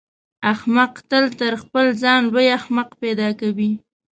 احمق 0.53 0.93
تل 1.09 1.25
تر 1.39 1.53
خپل 1.63 1.85
ځان 2.01 2.21
لوی 2.31 2.47
احمق 2.59 2.89
پیدا 3.01 3.29
کوي. 3.39 3.71